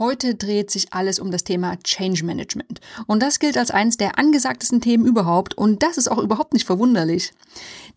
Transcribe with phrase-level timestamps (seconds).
[0.00, 2.80] Heute dreht sich alles um das Thema Change Management.
[3.06, 5.52] Und das gilt als eines der angesagtesten Themen überhaupt.
[5.58, 7.34] Und das ist auch überhaupt nicht verwunderlich.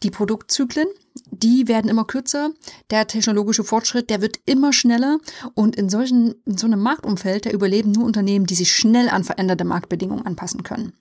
[0.04, 0.90] Die Produktzyklen,
[1.32, 2.52] die werden immer kürzer.
[2.90, 5.20] Der technologische Fortschritt, der wird immer schneller.
[5.54, 9.24] Und in solchen, in so einem Marktumfeld, da überleben nur Unternehmen, die sich schnell an
[9.24, 10.92] veränderte Marktbedingungen anpassen können.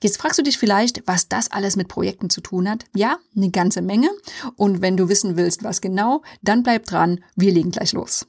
[0.00, 2.84] Jetzt fragst du dich vielleicht, was das alles mit Projekten zu tun hat.
[2.94, 4.08] Ja, eine ganze Menge.
[4.54, 7.24] Und wenn du wissen willst, was genau, dann bleib dran.
[7.34, 8.28] Wir legen gleich los.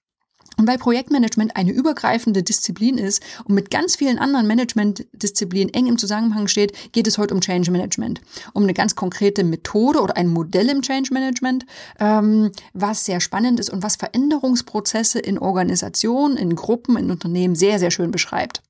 [0.57, 5.97] Und weil Projektmanagement eine übergreifende Disziplin ist und mit ganz vielen anderen Managementdisziplinen eng im
[5.97, 8.21] Zusammenhang steht, geht es heute um Change Management.
[8.53, 11.65] Um eine ganz konkrete Methode oder ein Modell im Change Management,
[11.99, 17.79] ähm, was sehr spannend ist und was Veränderungsprozesse in Organisationen, in Gruppen, in Unternehmen sehr,
[17.79, 18.61] sehr schön beschreibt.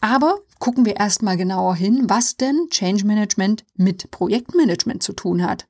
[0.00, 5.66] Aber gucken wir erstmal genauer hin, was denn Change Management mit Projektmanagement zu tun hat.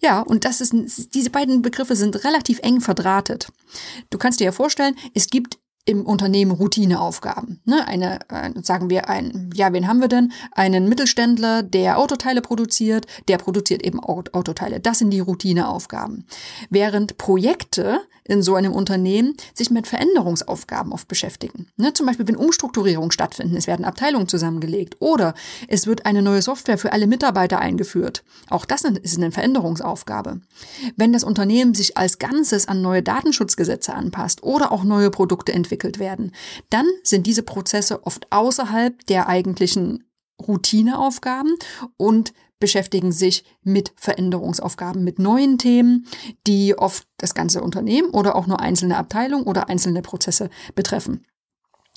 [0.00, 3.48] Ja, und das ist, diese beiden Begriffe sind relativ eng verdrahtet.
[4.08, 5.58] Du kannst dir ja vorstellen, es gibt
[5.90, 7.60] im Unternehmen Routineaufgaben.
[7.64, 7.86] Ne?
[7.86, 10.32] Eine, äh, sagen wir ein, ja, wen haben wir denn?
[10.52, 14.78] Einen Mittelständler, der Autoteile produziert, der produziert eben Autoteile.
[14.78, 16.26] Das sind die Routineaufgaben.
[16.70, 21.66] Während Projekte in so einem Unternehmen sich mit Veränderungsaufgaben oft beschäftigen.
[21.76, 21.92] Ne?
[21.92, 25.34] Zum Beispiel, wenn Umstrukturierungen stattfinden, es werden Abteilungen zusammengelegt oder
[25.66, 28.22] es wird eine neue Software für alle Mitarbeiter eingeführt.
[28.48, 30.40] Auch das ist eine Veränderungsaufgabe.
[30.96, 35.79] Wenn das Unternehmen sich als Ganzes an neue Datenschutzgesetze anpasst oder auch neue Produkte entwickelt
[35.98, 36.32] werden,
[36.70, 40.04] dann sind diese Prozesse oft außerhalb der eigentlichen
[40.40, 41.56] Routineaufgaben
[41.96, 46.06] und beschäftigen sich mit Veränderungsaufgaben, mit neuen Themen,
[46.46, 51.26] die oft das ganze Unternehmen oder auch nur einzelne Abteilungen oder einzelne Prozesse betreffen.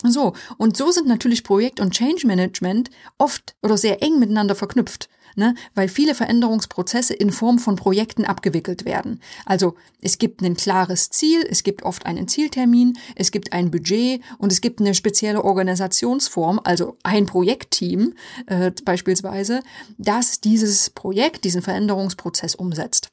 [0.05, 5.09] So, und so sind natürlich Projekt- und Change Management oft oder sehr eng miteinander verknüpft
[5.35, 5.55] ne?
[5.75, 9.19] weil viele Veränderungsprozesse in Form von Projekten abgewickelt werden.
[9.45, 14.21] Also es gibt ein klares Ziel, es gibt oft einen Zieltermin, es gibt ein Budget
[14.37, 18.13] und es gibt eine spezielle Organisationsform, also ein Projektteam
[18.47, 19.61] äh, beispielsweise,
[19.97, 23.09] das dieses Projekt, diesen Veränderungsprozess umsetzt.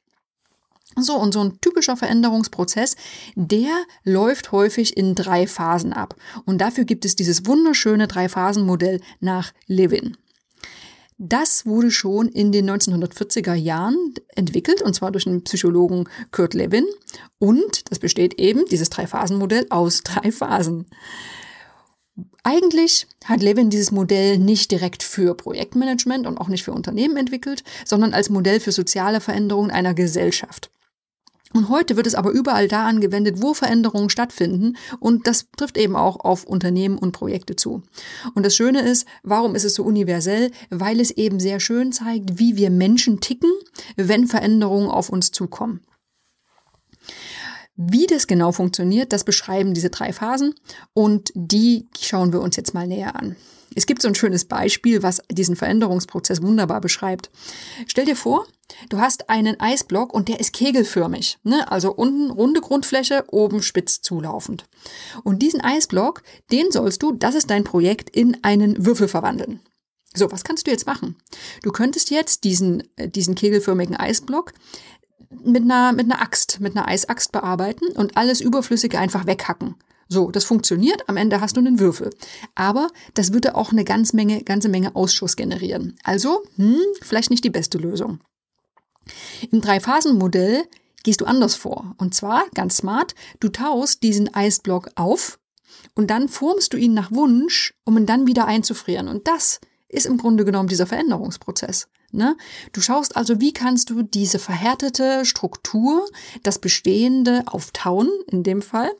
[0.96, 2.96] So, und so ein typischer Veränderungsprozess,
[3.36, 3.70] der
[4.02, 6.16] läuft häufig in drei Phasen ab.
[6.46, 10.16] Und dafür gibt es dieses wunderschöne Drei-Phasen-Modell nach Levin.
[11.22, 16.86] Das wurde schon in den 1940er Jahren entwickelt, und zwar durch den Psychologen Kurt Lewin.
[17.38, 20.86] Und das besteht eben, dieses Drei-Phasen-Modell, aus drei Phasen.
[22.42, 27.64] Eigentlich hat Levin dieses Modell nicht direkt für Projektmanagement und auch nicht für Unternehmen entwickelt,
[27.84, 30.70] sondern als Modell für soziale Veränderungen einer Gesellschaft.
[31.52, 34.76] Und heute wird es aber überall da angewendet, wo Veränderungen stattfinden.
[35.00, 37.82] Und das trifft eben auch auf Unternehmen und Projekte zu.
[38.34, 40.52] Und das Schöne ist, warum ist es so universell?
[40.70, 43.50] Weil es eben sehr schön zeigt, wie wir Menschen ticken,
[43.96, 45.80] wenn Veränderungen auf uns zukommen.
[47.74, 50.54] Wie das genau funktioniert, das beschreiben diese drei Phasen
[50.92, 53.36] und die schauen wir uns jetzt mal näher an.
[53.74, 57.30] Es gibt so ein schönes Beispiel, was diesen Veränderungsprozess wunderbar beschreibt.
[57.86, 58.46] Stell dir vor,
[58.88, 61.70] du hast einen Eisblock und der ist kegelförmig, ne?
[61.70, 64.66] also unten runde Grundfläche, oben spitz zulaufend.
[65.22, 69.60] Und diesen Eisblock, den sollst du, das ist dein Projekt, in einen Würfel verwandeln.
[70.14, 71.16] So, was kannst du jetzt machen?
[71.62, 74.52] Du könntest jetzt diesen, äh, diesen kegelförmigen Eisblock
[75.44, 79.76] mit einer, mit einer Axt, mit einer Eisaxt bearbeiten und alles Überflüssige einfach weghacken.
[80.12, 81.08] So, das funktioniert.
[81.08, 82.10] Am Ende hast du einen Würfel.
[82.56, 85.96] Aber das würde auch eine ganz Menge, ganze Menge Ausschuss generieren.
[86.02, 88.18] Also, hm, vielleicht nicht die beste Lösung.
[89.52, 90.64] Im Drei-Phasen-Modell
[91.04, 91.94] gehst du anders vor.
[91.96, 93.14] Und zwar ganz smart.
[93.38, 95.38] Du taust diesen Eisblock auf
[95.94, 99.06] und dann formst du ihn nach Wunsch, um ihn dann wieder einzufrieren.
[99.06, 101.86] Und das ist im Grunde genommen dieser Veränderungsprozess.
[102.12, 102.36] Ne?
[102.72, 106.08] Du schaust also, wie kannst du diese verhärtete Struktur,
[106.42, 108.90] das Bestehende auftauen, in dem Fall,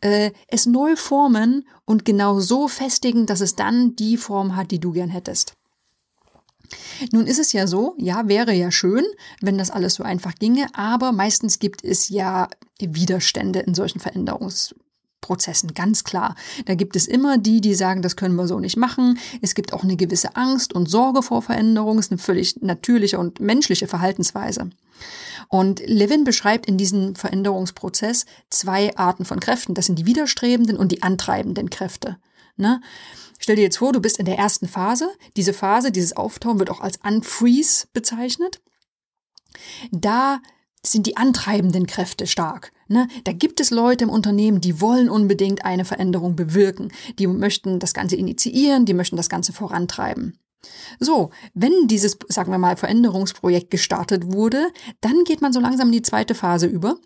[0.00, 4.80] äh, es neu formen und genau so festigen, dass es dann die Form hat, die
[4.80, 5.54] du gern hättest.
[7.12, 9.04] Nun ist es ja so, ja, wäre ja schön,
[9.40, 12.48] wenn das alles so einfach ginge, aber meistens gibt es ja
[12.80, 14.74] Widerstände in solchen Veränderungs
[15.20, 16.34] Prozessen, ganz klar.
[16.66, 19.18] Da gibt es immer die, die sagen, das können wir so nicht machen.
[19.42, 21.96] Es gibt auch eine gewisse Angst und Sorge vor Veränderung.
[21.96, 24.70] Das ist eine völlig natürliche und menschliche Verhaltensweise.
[25.48, 29.74] Und Levin beschreibt in diesem Veränderungsprozess zwei Arten von Kräften.
[29.74, 32.16] Das sind die widerstrebenden und die antreibenden Kräfte.
[32.56, 32.80] Ne?
[33.38, 35.10] Stell dir jetzt vor, du bist in der ersten Phase.
[35.36, 38.60] Diese Phase, dieses Auftauen wird auch als Unfreeze bezeichnet.
[39.90, 40.40] Da
[40.84, 42.72] sind die antreibenden Kräfte stark.
[42.88, 43.08] Ne?
[43.24, 46.92] Da gibt es Leute im Unternehmen, die wollen unbedingt eine Veränderung bewirken.
[47.18, 50.38] Die möchten das Ganze initiieren, die möchten das Ganze vorantreiben.
[50.98, 54.68] So, wenn dieses, sagen wir mal, Veränderungsprojekt gestartet wurde,
[55.00, 56.96] dann geht man so langsam in die zweite Phase über.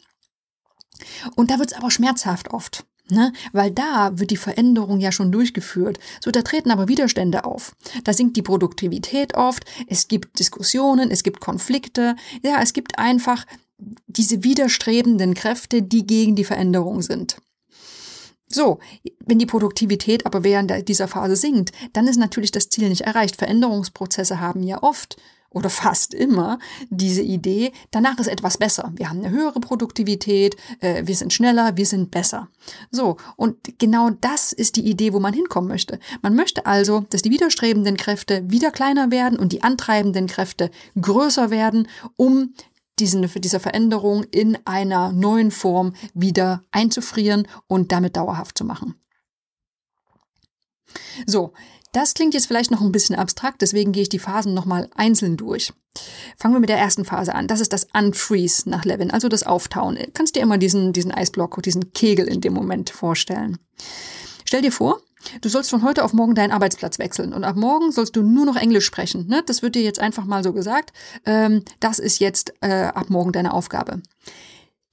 [1.36, 2.86] Und da wird es aber schmerzhaft oft.
[3.12, 3.32] Ne?
[3.52, 5.98] Weil da wird die Veränderung ja schon durchgeführt.
[6.24, 7.76] So, da treten aber Widerstände auf.
[8.04, 12.16] Da sinkt die Produktivität oft, es gibt Diskussionen, es gibt Konflikte.
[12.42, 13.44] Ja, es gibt einfach
[14.06, 17.36] diese widerstrebenden Kräfte, die gegen die Veränderung sind.
[18.48, 18.78] So,
[19.24, 23.36] wenn die Produktivität aber während dieser Phase sinkt, dann ist natürlich das Ziel nicht erreicht.
[23.36, 25.16] Veränderungsprozesse haben ja oft
[25.52, 26.58] oder fast immer
[26.90, 28.92] diese Idee, danach ist etwas besser.
[28.96, 32.48] Wir haben eine höhere Produktivität, äh, wir sind schneller, wir sind besser.
[32.90, 35.98] So, und genau das ist die Idee, wo man hinkommen möchte.
[36.22, 40.70] Man möchte also, dass die widerstrebenden Kräfte wieder kleiner werden und die antreibenden Kräfte
[41.00, 42.54] größer werden, um
[42.98, 48.94] diesen, diese Veränderung in einer neuen Form wieder einzufrieren und damit dauerhaft zu machen.
[51.26, 51.52] So,
[51.92, 55.36] das klingt jetzt vielleicht noch ein bisschen abstrakt, deswegen gehe ich die Phasen nochmal einzeln
[55.36, 55.72] durch.
[56.38, 57.48] Fangen wir mit der ersten Phase an.
[57.48, 59.96] Das ist das Unfreeze nach Levin, also das Auftauen.
[59.96, 63.58] Du kannst dir immer diesen, diesen Eisblock, diesen Kegel in dem Moment vorstellen.
[64.46, 65.00] Stell dir vor,
[65.42, 68.46] du sollst von heute auf morgen deinen Arbeitsplatz wechseln und ab morgen sollst du nur
[68.46, 69.26] noch Englisch sprechen.
[69.26, 69.42] Ne?
[69.44, 70.92] Das wird dir jetzt einfach mal so gesagt.
[71.26, 74.00] Ähm, das ist jetzt äh, ab morgen deine Aufgabe.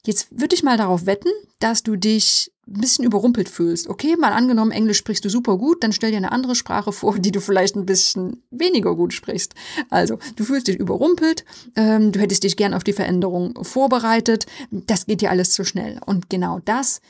[0.04, 3.88] Jetzt würde ich mal darauf wetten, dass du dich ein bisschen überrumpelt fühlst.
[3.88, 7.18] Okay, mal angenommen, Englisch sprichst du super gut, dann stell dir eine andere Sprache vor,
[7.18, 9.54] die du vielleicht ein bisschen weniger gut sprichst.
[9.90, 11.44] Also, du fühlst dich überrumpelt,
[11.74, 15.98] ähm, du hättest dich gern auf die Veränderung vorbereitet, das geht dir alles zu schnell.
[16.06, 17.00] Und genau das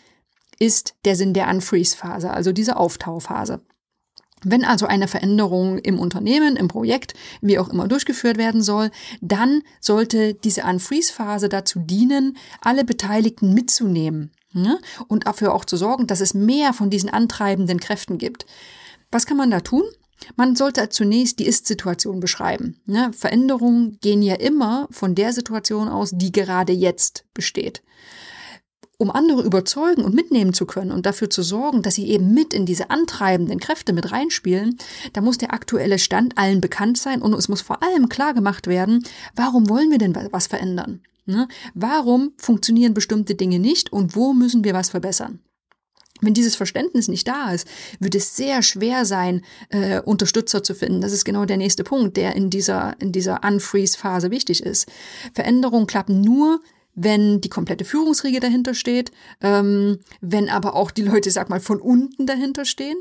[0.59, 3.61] ist der Sinn der Unfreeze-Phase, also diese Auftauphase.
[4.43, 7.13] Wenn also eine Veränderung im Unternehmen, im Projekt,
[7.43, 8.91] wie auch immer durchgeführt werden soll,
[9.21, 14.79] dann sollte diese Unfreeze-Phase dazu dienen, alle Beteiligten mitzunehmen ne?
[15.09, 18.47] und dafür auch zu sorgen, dass es mehr von diesen antreibenden Kräften gibt.
[19.11, 19.85] Was kann man da tun?
[20.37, 22.81] Man sollte zunächst die Ist-Situation beschreiben.
[22.85, 23.11] Ne?
[23.17, 27.83] Veränderungen gehen ja immer von der Situation aus, die gerade jetzt besteht
[29.01, 32.53] um andere überzeugen und mitnehmen zu können und dafür zu sorgen, dass sie eben mit
[32.53, 34.77] in diese antreibenden Kräfte mit reinspielen,
[35.15, 38.67] da muss der aktuelle Stand allen bekannt sein und es muss vor allem klar gemacht
[38.67, 39.03] werden,
[39.35, 41.01] warum wollen wir denn was verändern?
[41.27, 41.49] Ne?
[41.75, 45.41] Warum funktionieren bestimmte Dinge nicht und wo müssen wir was verbessern?
[46.21, 47.67] Wenn dieses Verständnis nicht da ist,
[47.99, 51.01] wird es sehr schwer sein, äh, Unterstützer zu finden.
[51.01, 54.91] Das ist genau der nächste Punkt, der in dieser, in dieser Unfreeze-Phase wichtig ist.
[55.33, 56.61] Veränderungen klappen nur,
[56.95, 61.81] wenn die komplette Führungsriege dahinter steht, ähm, wenn aber auch die Leute, sag mal, von
[61.81, 62.97] unten dahinter stehen.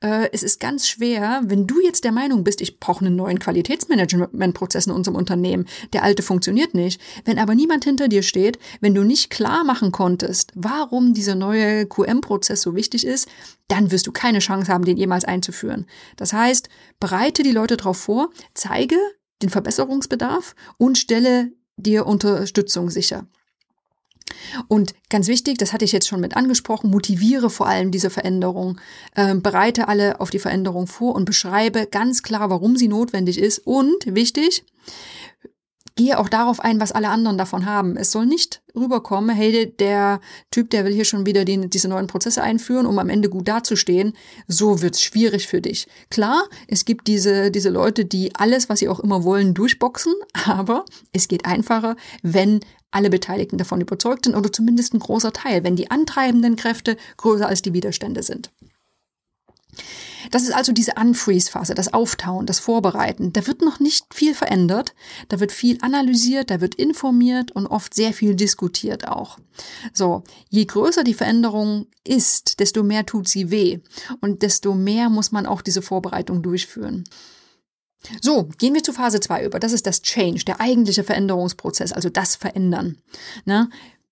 [0.00, 3.38] Äh, es ist ganz schwer, wenn du jetzt der Meinung bist, ich brauche einen neuen
[3.38, 8.94] Qualitätsmanagementprozess in unserem Unternehmen, der alte funktioniert nicht, wenn aber niemand hinter dir steht, wenn
[8.94, 13.28] du nicht klar machen konntest, warum dieser neue QM-Prozess so wichtig ist,
[13.68, 15.86] dann wirst du keine Chance haben, den jemals einzuführen.
[16.16, 16.68] Das heißt,
[16.98, 18.96] bereite die Leute darauf vor, zeige
[19.42, 23.26] den Verbesserungsbedarf und stelle dir Unterstützung sicher.
[24.68, 28.80] Und ganz wichtig, das hatte ich jetzt schon mit angesprochen, motiviere vor allem diese Veränderung,
[29.14, 33.60] äh, bereite alle auf die Veränderung vor und beschreibe ganz klar, warum sie notwendig ist.
[33.66, 34.64] Und wichtig,
[36.00, 37.98] gehe auch darauf ein, was alle anderen davon haben.
[37.98, 42.06] Es soll nicht rüberkommen, hey, der Typ, der will hier schon wieder die, diese neuen
[42.06, 44.14] Prozesse einführen, um am Ende gut dazustehen.
[44.48, 45.86] So wird's schwierig für dich.
[46.08, 50.14] Klar, es gibt diese, diese Leute, die alles, was sie auch immer wollen, durchboxen,
[50.46, 55.64] aber es geht einfacher, wenn alle Beteiligten davon überzeugt sind oder zumindest ein großer Teil,
[55.64, 58.50] wenn die antreibenden Kräfte größer als die Widerstände sind.
[60.30, 63.32] Das ist also diese Unfreeze-Phase, das Auftauen, das Vorbereiten.
[63.32, 64.94] Da wird noch nicht viel verändert,
[65.28, 69.38] da wird viel analysiert, da wird informiert und oft sehr viel diskutiert auch.
[69.92, 73.80] So, je größer die Veränderung ist, desto mehr tut sie weh
[74.20, 77.04] und desto mehr muss man auch diese Vorbereitung durchführen.
[78.20, 79.60] So, gehen wir zu Phase 2 über.
[79.60, 82.96] Das ist das Change, der eigentliche Veränderungsprozess, also das Verändern.
[83.44, 83.68] Ne?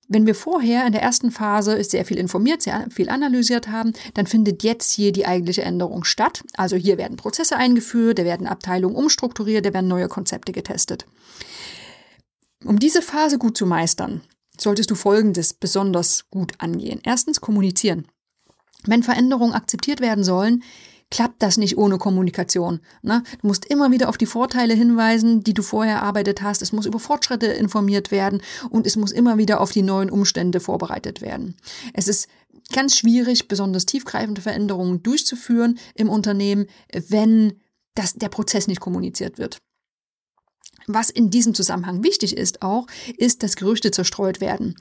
[0.08, 4.26] Wenn wir vorher in der ersten Phase sehr viel informiert, sehr viel analysiert haben, dann
[4.26, 6.42] findet jetzt hier die eigentliche Änderung statt.
[6.56, 11.06] Also hier werden Prozesse eingeführt, da werden Abteilungen umstrukturiert, da werden neue Konzepte getestet.
[12.64, 14.22] Um diese Phase gut zu meistern,
[14.58, 17.00] solltest du Folgendes besonders gut angehen.
[17.04, 18.06] Erstens kommunizieren.
[18.84, 20.62] Wenn Veränderungen akzeptiert werden sollen,
[21.10, 22.80] klappt das nicht ohne Kommunikation.
[23.02, 23.22] Ne?
[23.40, 26.60] Du musst immer wieder auf die Vorteile hinweisen, die du vorher erarbeitet hast.
[26.62, 30.60] Es muss über Fortschritte informiert werden und es muss immer wieder auf die neuen Umstände
[30.60, 31.56] vorbereitet werden.
[31.94, 32.28] Es ist
[32.72, 37.60] ganz schwierig, besonders tiefgreifende Veränderungen durchzuführen im Unternehmen, wenn
[37.94, 39.58] das, der Prozess nicht kommuniziert wird.
[40.86, 42.86] Was in diesem Zusammenhang wichtig ist auch,
[43.16, 44.74] ist, dass Gerüchte zerstreut werden.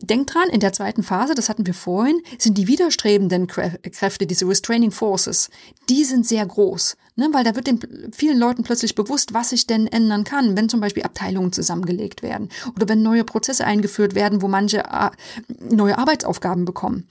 [0.00, 4.46] Denkt dran, in der zweiten Phase, das hatten wir vorhin, sind die widerstrebenden Kräfte, diese
[4.46, 5.50] Restraining Forces,
[5.88, 7.28] die sind sehr groß, ne?
[7.32, 7.80] weil da wird den
[8.12, 12.48] vielen Leuten plötzlich bewusst, was sich denn ändern kann, wenn zum Beispiel Abteilungen zusammengelegt werden
[12.76, 15.10] oder wenn neue Prozesse eingeführt werden, wo manche äh,
[15.68, 17.08] neue Arbeitsaufgaben bekommen.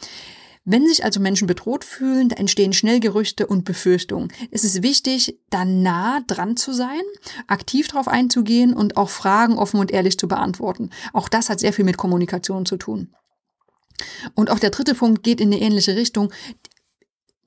[0.70, 4.34] Wenn sich also Menschen bedroht fühlen, entstehen schnell Gerüchte und Befürchtungen.
[4.52, 7.00] Es ist wichtig, da nah dran zu sein,
[7.48, 10.90] aktiv darauf einzugehen und auch Fragen offen und ehrlich zu beantworten.
[11.14, 13.16] Auch das hat sehr viel mit Kommunikation zu tun.
[14.36, 16.34] Und auch der dritte Punkt geht in eine ähnliche Richtung.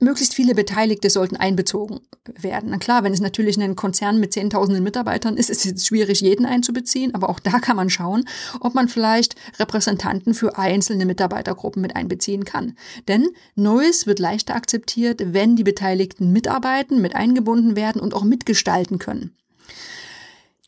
[0.02, 2.70] Möglichst viele Beteiligte sollten einbezogen werden.
[2.70, 6.46] Na klar, wenn es natürlich ein Konzern mit zehntausenden Mitarbeitern ist, ist es schwierig, jeden
[6.46, 8.24] einzubeziehen, aber auch da kann man schauen,
[8.60, 12.76] ob man vielleicht Repräsentanten für einzelne Mitarbeitergruppen mit einbeziehen kann.
[13.08, 18.98] Denn Neues wird leichter akzeptiert, wenn die Beteiligten mitarbeiten, mit eingebunden werden und auch mitgestalten
[18.98, 19.36] können.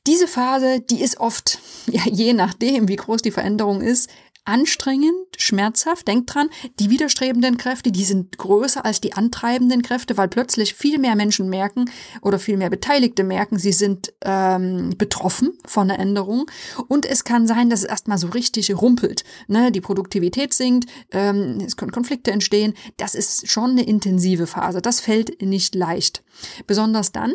[0.07, 4.11] Diese Phase, die ist oft, ja, je nachdem, wie groß die Veränderung ist,
[4.45, 6.09] anstrengend, schmerzhaft.
[6.09, 6.49] Denkt dran,
[6.81, 11.49] die widerstrebenden Kräfte, die sind größer als die antreibenden Kräfte, weil plötzlich viel mehr Menschen
[11.49, 11.91] merken
[12.23, 16.47] oder viel mehr Beteiligte merken, sie sind ähm, betroffen von der Änderung.
[16.89, 19.25] Und es kann sein, dass es erstmal so richtig rumpelt.
[19.47, 19.71] Ne?
[19.71, 22.75] Die Produktivität sinkt, ähm, es können Konflikte entstehen.
[22.97, 24.83] Das ist schon eine intensive Phase.
[24.83, 26.23] Das fällt nicht leicht.
[26.67, 27.33] Besonders dann,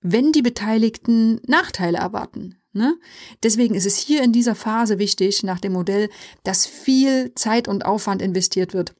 [0.00, 2.56] wenn die Beteiligten Nachteile erwarten.
[2.72, 2.96] Ne?
[3.42, 6.08] Deswegen ist es hier in dieser Phase wichtig, nach dem Modell,
[6.44, 8.94] dass viel Zeit und Aufwand investiert wird.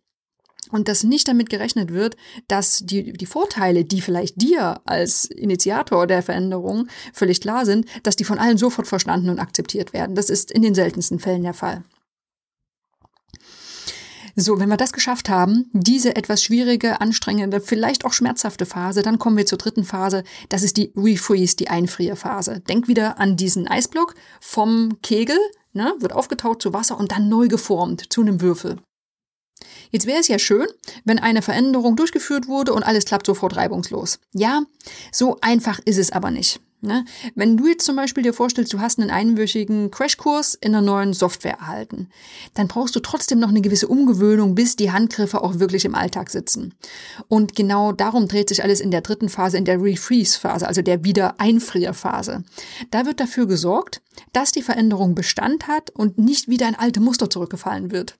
[0.70, 6.06] Und dass nicht damit gerechnet wird, dass die, die Vorteile, die vielleicht dir als Initiator
[6.06, 10.14] der Veränderung völlig klar sind, dass die von allen sofort verstanden und akzeptiert werden.
[10.14, 11.84] Das ist in den seltensten Fällen der Fall.
[14.40, 19.18] So, wenn wir das geschafft haben, diese etwas schwierige, anstrengende, vielleicht auch schmerzhafte Phase, dann
[19.18, 20.22] kommen wir zur dritten Phase.
[20.48, 22.60] Das ist die Refreeze, die Einfrierphase.
[22.60, 25.38] Denk wieder an diesen Eisblock vom Kegel,
[25.72, 28.76] ne, wird aufgetaut zu Wasser und dann neu geformt zu einem Würfel.
[29.90, 30.68] Jetzt wäre es ja schön,
[31.04, 34.20] wenn eine Veränderung durchgeführt wurde und alles klappt sofort reibungslos.
[34.32, 34.62] Ja,
[35.10, 36.60] so einfach ist es aber nicht.
[36.80, 37.04] Ne?
[37.34, 41.12] Wenn du jetzt zum Beispiel dir vorstellst, du hast einen einwöchigen Crashkurs in einer neuen
[41.12, 42.08] Software erhalten,
[42.54, 46.30] dann brauchst du trotzdem noch eine gewisse Umgewöhnung, bis die Handgriffe auch wirklich im Alltag
[46.30, 46.74] sitzen.
[47.26, 51.02] Und genau darum dreht sich alles in der dritten Phase, in der Refreeze-Phase, also der
[51.02, 52.44] Wiedereinfrierphase.
[52.92, 54.00] Da wird dafür gesorgt,
[54.32, 58.18] dass die Veränderung Bestand hat und nicht wieder in alte Muster zurückgefallen wird.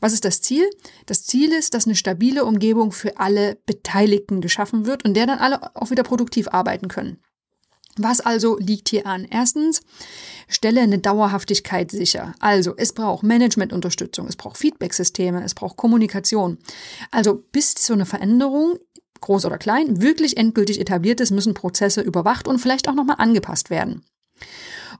[0.00, 0.68] Was ist das Ziel?
[1.06, 5.38] Das Ziel ist, dass eine stabile Umgebung für alle Beteiligten geschaffen wird und der dann
[5.38, 7.18] alle auch wieder produktiv arbeiten können.
[7.98, 9.26] Was also liegt hier an?
[9.30, 9.82] Erstens,
[10.48, 12.34] stelle eine Dauerhaftigkeit sicher.
[12.40, 16.58] Also, es braucht Managementunterstützung, es braucht Feedbacksysteme, es braucht Kommunikation.
[17.10, 18.78] Also, bis zu einer Veränderung,
[19.20, 23.68] groß oder klein, wirklich endgültig etabliert ist, müssen Prozesse überwacht und vielleicht auch nochmal angepasst
[23.68, 24.02] werden.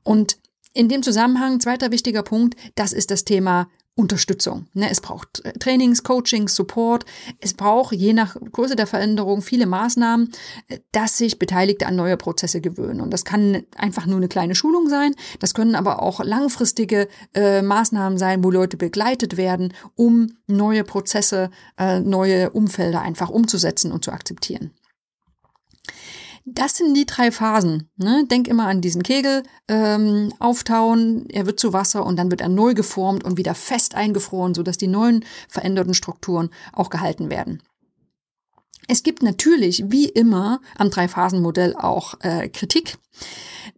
[0.02, 0.38] Und
[0.74, 4.66] in dem Zusammenhang, zweiter wichtiger Punkt, das ist das Thema Unterstützung.
[4.72, 7.04] Ne, es braucht äh, Trainings, Coachings, Support.
[7.40, 10.32] Es braucht je nach Größe der Veränderung viele Maßnahmen,
[10.68, 13.02] äh, dass sich Beteiligte an neue Prozesse gewöhnen.
[13.02, 15.14] Und das kann einfach nur eine kleine Schulung sein.
[15.40, 21.50] Das können aber auch langfristige äh, Maßnahmen sein, wo Leute begleitet werden, um neue Prozesse,
[21.78, 24.70] äh, neue Umfelder einfach umzusetzen und zu akzeptieren.
[26.44, 27.88] Das sind die drei Phasen.
[27.96, 28.26] Ne?
[28.28, 32.48] Denk immer an diesen Kegel, ähm, auftauen, er wird zu Wasser und dann wird er
[32.48, 37.62] neu geformt und wieder fest eingefroren, sodass die neuen veränderten Strukturen auch gehalten werden.
[38.88, 42.98] Es gibt natürlich, wie immer, am Drei-Phasen-Modell auch äh, Kritik,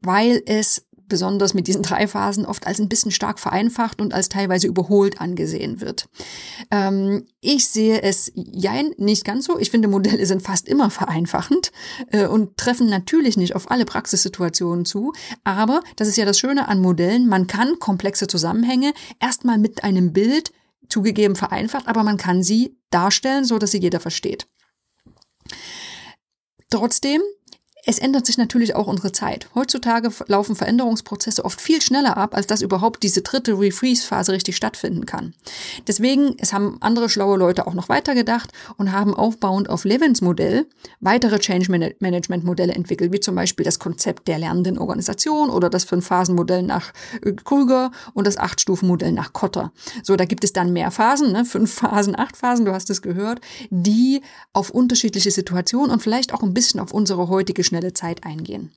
[0.01, 4.29] weil es besonders mit diesen drei Phasen oft als ein bisschen stark vereinfacht und als
[4.29, 6.09] teilweise überholt angesehen wird.
[6.71, 9.59] Ähm, ich sehe es jein nicht ganz so.
[9.59, 11.73] Ich finde, Modelle sind fast immer vereinfachend
[12.11, 15.13] äh, und treffen natürlich nicht auf alle Praxissituationen zu.
[15.45, 17.29] Aber das ist ja das Schöne an Modellen.
[17.29, 20.53] Man kann komplexe Zusammenhänge erstmal mit einem Bild
[20.89, 24.47] zugegeben vereinfacht, aber man kann sie darstellen, so dass sie jeder versteht.
[26.71, 27.23] Trotzdem
[27.87, 29.49] es ändert sich natürlich auch unsere Zeit.
[29.55, 35.07] Heutzutage laufen Veränderungsprozesse oft viel schneller ab, als dass überhaupt diese dritte Refreeze-Phase richtig stattfinden
[35.07, 35.35] kann.
[35.87, 40.67] Deswegen, es haben andere schlaue Leute auch noch weitergedacht und haben aufbauend auf Levins Modell
[41.01, 45.85] weitere Change Management Modelle entwickelt, wie zum Beispiel das Konzept der lernenden Organisation oder das
[45.85, 46.93] Fünf-Phasen-Modell nach
[47.45, 49.73] Krüger und das Acht-Stufen-Modell nach Kotter.
[50.03, 51.45] So, da gibt es dann mehr Phasen, ne?
[51.45, 54.23] fünf Phasen, acht Phasen, du hast es gehört, die
[54.53, 58.71] auf unterschiedliche Situationen und vielleicht auch ein bisschen auf unsere heutige schnelle Zeit eingehen.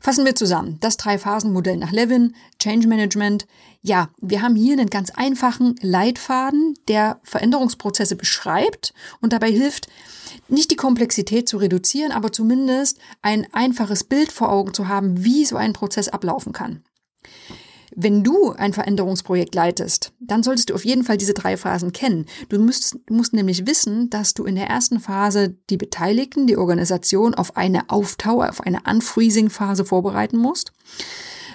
[0.00, 0.78] Fassen wir zusammen.
[0.80, 3.46] Das Drei-Phasen-Modell nach Levin, Change Management.
[3.82, 9.88] Ja, wir haben hier einen ganz einfachen Leitfaden, der Veränderungsprozesse beschreibt und dabei hilft,
[10.48, 15.44] nicht die Komplexität zu reduzieren, aber zumindest ein einfaches Bild vor Augen zu haben, wie
[15.44, 16.82] so ein Prozess ablaufen kann.
[18.00, 22.26] Wenn du ein Veränderungsprojekt leitest, dann solltest du auf jeden Fall diese drei Phasen kennen.
[22.48, 27.34] Du musst, musst nämlich wissen, dass du in der ersten Phase die Beteiligten, die Organisation
[27.34, 30.70] auf eine Auftau, auf eine Unfreezing-Phase vorbereiten musst.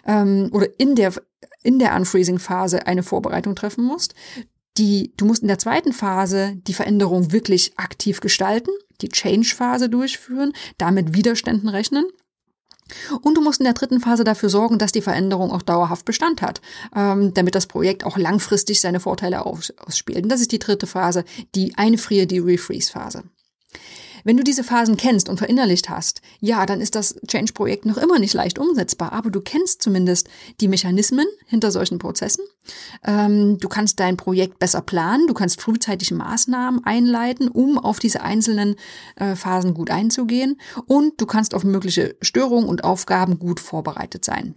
[0.06, 1.14] Ähm, oder in der,
[1.64, 4.14] in der Unfreezing-Phase eine Vorbereitung treffen musst.
[4.78, 10.52] Die, du musst in der zweiten Phase die Veränderung wirklich aktiv gestalten, die Change-Phase durchführen,
[10.78, 12.04] damit Widerständen rechnen.
[13.22, 16.42] Und du musst in der dritten Phase dafür sorgen, dass die Veränderung auch dauerhaft Bestand
[16.42, 16.62] hat,
[16.96, 20.24] ähm, damit das Projekt auch langfristig seine Vorteile ausspielt.
[20.24, 21.24] Und das ist die dritte Phase,
[21.56, 23.24] die Einfrier, die Refreeze-Phase.
[24.24, 28.20] Wenn du diese Phasen kennst und verinnerlicht hast, ja, dann ist das Change-Projekt noch immer
[28.20, 30.30] nicht leicht umsetzbar, aber du kennst zumindest
[30.62, 32.46] die Mechanismen hinter solchen Prozessen.
[33.04, 38.22] Ähm, du kannst dein Projekt besser planen, du kannst frühzeitig Maßnahmen einleiten, um auf diese
[38.22, 38.76] einzelnen
[39.16, 44.56] äh, Phasen gut einzugehen und du kannst auf mögliche Störungen und Aufgaben gut vorbereitet sein.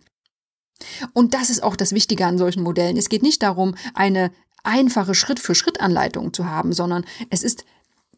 [1.15, 2.97] Und das ist auch das Wichtige an solchen Modellen.
[2.97, 4.31] Es geht nicht darum, eine
[4.63, 7.65] einfache Schritt-für-Schritt-Anleitung zu haben, sondern es ist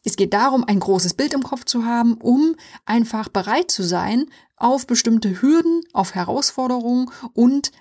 [0.04, 4.26] es geht darum, ein großes Bild im Kopf zu haben, um einfach bereit zu sein
[4.56, 7.72] auf bestimmte Hürden, auf Herausforderungen und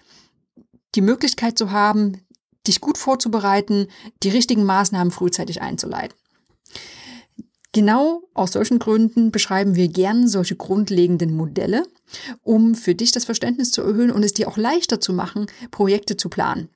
[0.95, 2.21] die Möglichkeit zu haben,
[2.67, 3.87] dich gut vorzubereiten,
[4.23, 6.17] die richtigen Maßnahmen frühzeitig einzuleiten.
[7.73, 11.83] Genau aus solchen Gründen beschreiben wir gern solche grundlegenden Modelle,
[12.41, 16.17] um für dich das Verständnis zu erhöhen und es dir auch leichter zu machen, Projekte
[16.17, 16.69] zu planen.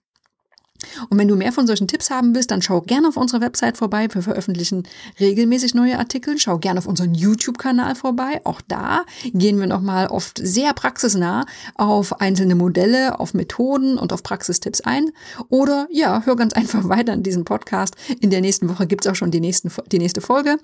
[1.09, 3.77] Und wenn du mehr von solchen Tipps haben willst, dann schau gerne auf unserer Website
[3.77, 4.07] vorbei.
[4.11, 4.83] Wir veröffentlichen
[5.19, 6.37] regelmäßig neue Artikel.
[6.37, 8.41] Schau gerne auf unseren YouTube-Kanal vorbei.
[8.43, 11.45] Auch da gehen wir nochmal oft sehr praxisnah
[11.75, 15.11] auf einzelne Modelle, auf Methoden und auf Praxistipps ein.
[15.49, 17.95] Oder ja, hör ganz einfach weiter in diesem Podcast.
[18.19, 20.57] In der nächsten Woche gibt's auch schon die, nächsten, die nächste Folge.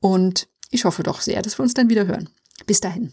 [0.00, 2.28] Und ich hoffe doch sehr, dass wir uns dann wieder hören.
[2.66, 3.12] Bis dahin.